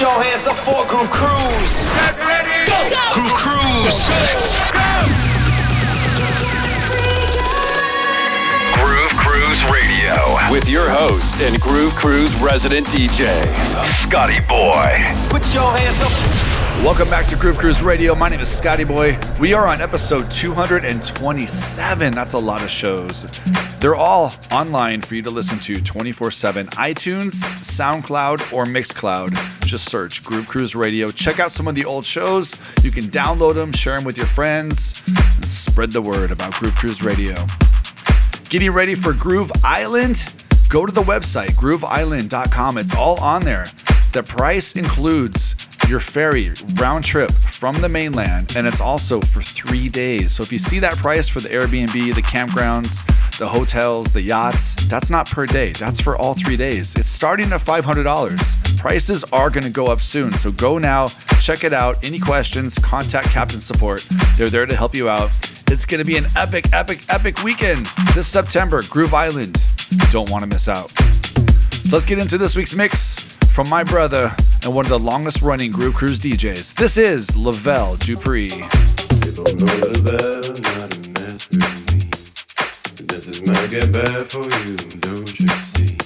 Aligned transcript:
Put 0.00 0.08
your 0.08 0.22
hands 0.22 0.46
up 0.46 0.56
for 0.56 0.86
Groove 0.88 1.10
Cruise. 1.10 1.82
Get 1.92 2.18
ready. 2.24 2.64
Go. 2.64 2.88
Go. 2.88 3.12
Groove 3.12 3.34
Cruise. 3.36 4.08
Groove 8.80 9.12
Cruise 9.20 9.62
Radio 9.64 10.50
with 10.50 10.70
your 10.70 10.88
host 10.88 11.42
and 11.42 11.60
Groove 11.60 11.94
Cruise 11.96 12.34
resident 12.36 12.86
DJ, 12.86 13.44
Scotty 13.84 14.40
Boy. 14.40 15.04
Put 15.28 15.52
your 15.52 15.70
hands 15.76 16.00
up. 16.00 16.39
Welcome 16.82 17.10
back 17.10 17.26
to 17.26 17.36
Groove 17.36 17.58
Cruise 17.58 17.82
Radio. 17.82 18.14
My 18.14 18.30
name 18.30 18.40
is 18.40 18.48
Scotty 18.48 18.84
Boy. 18.84 19.18
We 19.38 19.52
are 19.52 19.66
on 19.66 19.82
episode 19.82 20.30
227. 20.30 22.12
That's 22.14 22.32
a 22.32 22.38
lot 22.38 22.62
of 22.62 22.70
shows. 22.70 23.24
They're 23.80 23.96
all 23.96 24.32
online 24.50 25.02
for 25.02 25.14
you 25.14 25.20
to 25.24 25.30
listen 25.30 25.58
to 25.58 25.78
24 25.78 26.30
7. 26.30 26.68
iTunes, 26.68 27.42
SoundCloud, 27.60 28.54
or 28.54 28.64
Mixcloud. 28.64 29.34
Just 29.66 29.90
search 29.90 30.24
Groove 30.24 30.48
Cruise 30.48 30.74
Radio. 30.74 31.10
Check 31.10 31.38
out 31.38 31.52
some 31.52 31.68
of 31.68 31.74
the 31.74 31.84
old 31.84 32.06
shows. 32.06 32.56
You 32.82 32.90
can 32.90 33.04
download 33.04 33.56
them, 33.56 33.72
share 33.72 33.96
them 33.96 34.04
with 34.04 34.16
your 34.16 34.26
friends, 34.26 35.02
and 35.06 35.46
spread 35.46 35.92
the 35.92 36.00
word 36.00 36.30
about 36.30 36.54
Groove 36.54 36.76
Cruise 36.76 37.02
Radio. 37.02 37.46
Getting 38.48 38.70
ready 38.70 38.94
for 38.94 39.12
Groove 39.12 39.52
Island? 39.62 40.32
Go 40.70 40.86
to 40.86 40.92
the 40.92 41.02
website, 41.02 41.50
grooveisland.com. 41.50 42.78
It's 42.78 42.94
all 42.94 43.20
on 43.20 43.42
there. 43.42 43.66
The 44.12 44.22
price 44.22 44.76
includes 44.76 45.59
your 45.88 46.00
ferry 46.00 46.52
round 46.74 47.04
trip 47.04 47.30
from 47.32 47.80
the 47.80 47.88
mainland, 47.88 48.54
and 48.56 48.66
it's 48.66 48.80
also 48.80 49.20
for 49.20 49.42
three 49.42 49.88
days. 49.88 50.32
So 50.32 50.42
if 50.42 50.52
you 50.52 50.58
see 50.58 50.78
that 50.80 50.96
price 50.96 51.28
for 51.28 51.40
the 51.40 51.48
Airbnb, 51.48 52.14
the 52.14 52.22
campgrounds, 52.22 53.04
the 53.38 53.48
hotels, 53.48 54.12
the 54.12 54.22
yachts, 54.22 54.74
that's 54.86 55.10
not 55.10 55.30
per 55.30 55.46
day. 55.46 55.72
That's 55.72 56.00
for 56.00 56.16
all 56.16 56.34
three 56.34 56.56
days. 56.56 56.94
It's 56.96 57.08
starting 57.08 57.52
at 57.52 57.60
$500. 57.60 58.78
Prices 58.78 59.24
are 59.32 59.50
going 59.50 59.64
to 59.64 59.70
go 59.70 59.86
up 59.86 60.00
soon. 60.00 60.32
So 60.32 60.52
go 60.52 60.78
now, 60.78 61.06
check 61.40 61.64
it 61.64 61.72
out. 61.72 62.04
Any 62.04 62.18
questions, 62.18 62.78
contact 62.78 63.28
Captain 63.28 63.60
Support. 63.60 64.06
They're 64.36 64.50
there 64.50 64.66
to 64.66 64.76
help 64.76 64.94
you 64.94 65.08
out. 65.08 65.30
It's 65.70 65.84
going 65.84 65.98
to 65.98 66.04
be 66.04 66.16
an 66.16 66.26
epic, 66.36 66.72
epic, 66.72 67.04
epic 67.08 67.42
weekend 67.42 67.86
this 68.14 68.28
September, 68.28 68.82
Groove 68.90 69.14
Island. 69.14 69.62
Don't 70.10 70.30
want 70.30 70.42
to 70.42 70.48
miss 70.48 70.68
out. 70.68 70.92
Let's 71.90 72.04
get 72.04 72.18
into 72.18 72.38
this 72.38 72.54
week's 72.56 72.74
mix 72.74 73.39
from 73.50 73.68
my 73.68 73.82
brother 73.82 74.34
and 74.64 74.74
one 74.74 74.84
of 74.84 74.90
the 74.90 74.98
longest 74.98 75.42
running 75.42 75.72
Groove 75.72 75.94
Cruise 75.94 76.20
DJs. 76.20 76.74
This 76.74 76.96
is 76.96 77.36
Lavelle 77.36 77.96
Dupree. 77.96 78.48
This 83.06 83.26
is 83.26 83.40
bad 83.90 84.30
for 84.30 84.44
you, 84.44 84.76
don't 85.00 85.40
you 85.40 85.48
see? 85.48 85.96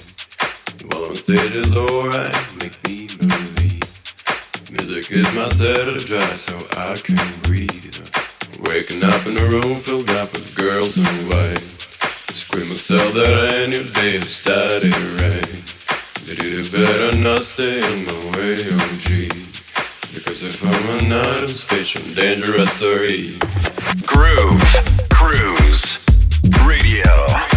While 0.87 1.05
on 1.05 1.15
stage 1.15 1.55
is 1.55 1.71
alright, 1.71 2.35
make 2.59 2.83
me 2.87 3.07
believe. 3.17 3.83
Music 4.71 5.11
is 5.11 5.33
my 5.35 5.47
dry 6.05 6.35
so 6.35 6.57
I 6.77 6.95
can 6.95 7.17
breathe. 7.43 7.71
Waking 8.67 9.03
up 9.03 9.25
in 9.27 9.37
a 9.37 9.45
room 9.45 9.75
filled 9.75 10.09
up 10.11 10.33
with 10.33 10.55
girls 10.55 10.97
in 10.97 11.05
white. 11.29 11.59
Scream 12.33 12.69
myself 12.69 13.13
that 13.13 14.23
started 14.25 14.93
right. 15.21 15.74
But 16.27 16.39
it 16.43 16.71
better 16.71 17.15
not 17.19 17.43
stay 17.43 17.77
in 17.77 18.05
my 18.05 18.13
way, 18.37 18.57
oh 18.57 18.97
gee. 18.99 19.27
Because 20.11 20.41
if 20.41 20.63
I'm 20.63 21.07
not 21.07 21.43
on 21.43 21.47
stage, 21.49 21.95
I'm 21.97 22.13
dangerous, 22.15 22.73
sorry. 22.79 23.37
Groove 24.07 24.61
Cruise 25.09 25.99
Radio. 26.65 27.54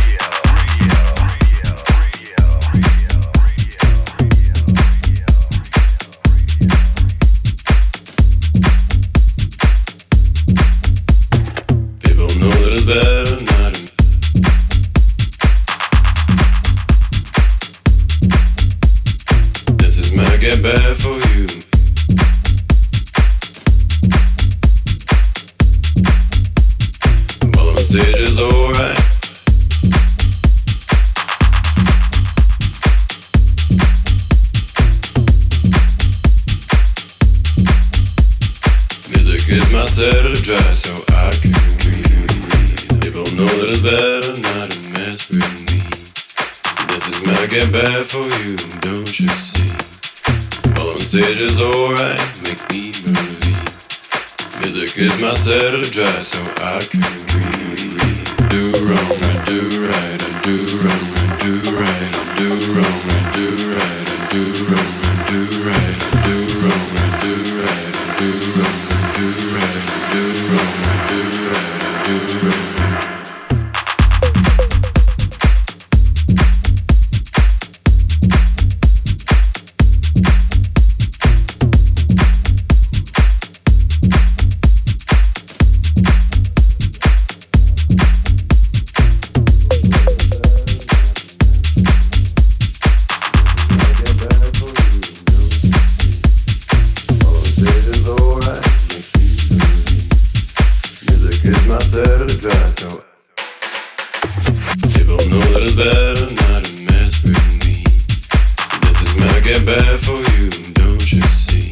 Get 109.48 109.64
bad 109.64 110.00
for 110.04 110.20
you, 110.36 110.50
don't 110.74 111.10
you 111.10 111.22
see? 111.22 111.70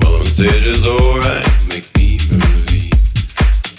While 0.00 0.16
on 0.16 0.24
stage 0.24 0.64
is 0.64 0.82
alright, 0.86 1.46
make 1.68 1.84
me 1.94 2.16
believe. 2.30 2.96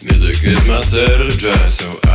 Music 0.03 0.43
is 0.43 0.67
my 0.67 0.79
set 0.81 1.19
of 1.19 1.35
dry, 1.39 1.69
so 1.69 1.89
I 2.05 2.10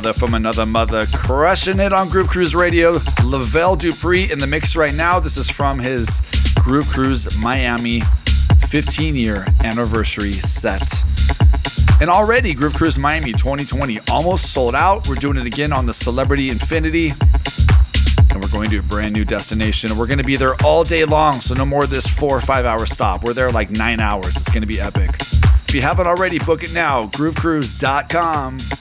brother 0.00 0.18
from 0.18 0.32
another 0.32 0.64
mother, 0.64 1.04
crushing 1.12 1.78
it 1.78 1.92
on 1.92 2.08
Groove 2.08 2.28
Cruise 2.28 2.54
Radio. 2.54 2.98
Lavelle 3.22 3.76
Dupree 3.76 4.32
in 4.32 4.38
the 4.38 4.46
mix 4.46 4.74
right 4.74 4.94
now. 4.94 5.20
This 5.20 5.36
is 5.36 5.50
from 5.50 5.78
his 5.78 6.22
Groove 6.54 6.88
Cruise 6.88 7.36
Miami 7.36 8.00
15 8.68 9.14
year 9.14 9.44
anniversary 9.62 10.32
set. 10.32 10.82
And 12.00 12.08
already, 12.08 12.54
Groove 12.54 12.72
Cruise 12.72 12.98
Miami 12.98 13.32
2020 13.32 14.00
almost 14.10 14.54
sold 14.54 14.74
out. 14.74 15.06
We're 15.06 15.16
doing 15.16 15.36
it 15.36 15.44
again 15.44 15.70
on 15.70 15.84
the 15.84 15.92
Celebrity 15.92 16.48
Infinity. 16.48 17.12
And 18.30 18.40
we're 18.40 18.48
going 18.50 18.70
to 18.70 18.78
a 18.78 18.82
brand 18.82 19.12
new 19.12 19.26
destination. 19.26 19.98
We're 19.98 20.06
going 20.06 20.16
to 20.16 20.24
be 20.24 20.36
there 20.36 20.54
all 20.64 20.82
day 20.82 21.04
long, 21.04 21.42
so 21.42 21.54
no 21.54 21.66
more 21.66 21.86
this 21.86 22.06
four 22.06 22.38
or 22.38 22.40
five 22.40 22.64
hour 22.64 22.86
stop. 22.86 23.22
We're 23.22 23.34
there 23.34 23.52
like 23.52 23.70
nine 23.70 24.00
hours. 24.00 24.34
It's 24.34 24.48
going 24.48 24.62
to 24.62 24.66
be 24.66 24.80
epic. 24.80 25.10
If 25.68 25.74
you 25.74 25.82
haven't 25.82 26.06
already, 26.06 26.38
book 26.38 26.62
it 26.62 26.72
now. 26.72 27.08
GrooveCruise.com. 27.08 28.79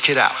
check 0.00 0.16
it 0.16 0.18
out. 0.18 0.39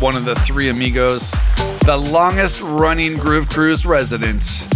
One 0.00 0.16
of 0.16 0.24
the 0.24 0.34
three 0.36 0.68
amigos, 0.68 1.32
the 1.84 1.96
longest 2.10 2.62
running 2.62 3.16
Groove 3.16 3.48
Cruise 3.48 3.84
resident, 3.84 4.66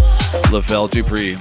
Lavelle 0.51 0.89
Dupree. 0.89 1.35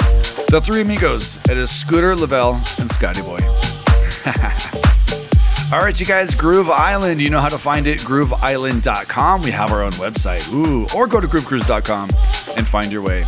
The 0.50 0.62
three 0.64 0.82
amigos, 0.82 1.40
it 1.50 1.58
is 1.58 1.72
Scooter, 1.72 2.16
Lavelle, 2.16 2.62
and 2.80 2.92
Scotty 2.92 3.22
Boy. 3.22 3.38
All 5.74 5.82
right, 5.82 5.98
you 6.00 6.06
guys, 6.06 6.36
Groove 6.36 6.70
Island, 6.70 7.22
you 7.22 7.30
know 7.30 7.40
how 7.40 7.50
to 7.50 7.58
find 7.58 7.88
it, 7.88 8.00
grooveisland.com. 8.00 9.42
We 9.42 9.52
have 9.52 9.72
our 9.72 9.84
own 9.84 9.92
website. 9.94 10.52
Ooh, 10.54 10.86
or 10.96 11.08
go 11.08 11.20
to 11.20 11.28
groovecruise.com 11.28 12.10
and 12.58 12.68
find 12.68 12.92
your 12.92 13.02
way. 13.02 13.26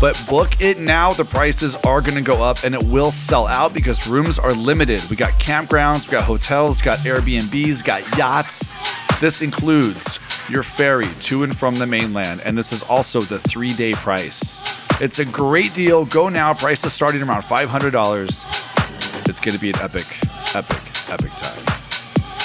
But 0.00 0.22
book 0.28 0.60
it 0.60 0.78
now. 0.78 1.12
The 1.12 1.24
prices 1.24 1.74
are 1.76 2.00
going 2.00 2.14
to 2.14 2.22
go 2.22 2.42
up 2.42 2.58
and 2.64 2.74
it 2.74 2.82
will 2.84 3.10
sell 3.10 3.48
out 3.48 3.74
because 3.74 4.06
rooms 4.06 4.38
are 4.38 4.52
limited. 4.52 5.02
We 5.10 5.16
got 5.16 5.32
campgrounds, 5.40 6.06
we 6.06 6.12
got 6.12 6.24
hotels, 6.24 6.80
got 6.80 6.98
Airbnbs, 7.00 7.84
got 7.84 8.16
yachts. 8.16 8.72
This 9.20 9.42
includes 9.42 10.20
your 10.48 10.62
ferry 10.62 11.08
to 11.20 11.42
and 11.42 11.56
from 11.56 11.74
the 11.74 11.86
mainland, 11.86 12.40
and 12.42 12.56
this 12.56 12.70
is 12.72 12.84
also 12.84 13.20
the 13.20 13.40
three 13.40 13.72
day 13.72 13.94
price. 13.94 14.62
It's 15.00 15.18
a 15.18 15.24
great 15.24 15.74
deal. 15.74 16.04
Go 16.04 16.28
now. 16.28 16.54
Prices 16.54 16.92
starting 16.92 17.22
around 17.22 17.42
$500. 17.42 19.28
It's 19.28 19.40
going 19.40 19.54
to 19.54 19.60
be 19.60 19.70
an 19.70 19.76
epic, 19.80 20.06
epic, 20.54 21.10
epic 21.10 21.32
time. 21.36 21.64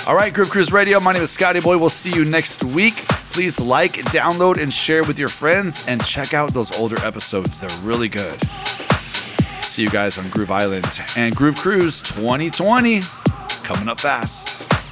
All 0.08 0.16
right, 0.16 0.34
Groove 0.34 0.50
Cruise 0.50 0.72
Radio. 0.72 1.00
My 1.00 1.14
name 1.14 1.22
is 1.22 1.30
Scotty 1.30 1.60
Boy. 1.60 1.78
We'll 1.78 1.90
see 1.90 2.12
you 2.12 2.26
next 2.26 2.64
week. 2.64 2.96
Please 3.32 3.60
like, 3.60 3.94
download, 4.06 4.62
and 4.62 4.74
share 4.74 5.04
with 5.04 5.20
your 5.20 5.30
friends, 5.30 5.88
and 5.88 6.04
check 6.04 6.34
out 6.34 6.54
those 6.54 6.76
older 6.78 6.98
episodes. 7.06 7.60
They're 7.60 7.80
really 7.82 8.10
good. 8.10 8.40
See 9.62 9.84
you 9.84 9.90
guys 9.90 10.18
on 10.18 10.28
Groove 10.30 10.52
Island 10.52 11.02
and 11.16 11.36
Groove 11.36 11.56
Cruise 11.56 12.02
2020. 12.02 12.98
It's 12.98 13.60
coming 13.62 13.88
up 13.88 14.00
fast. 14.00 14.83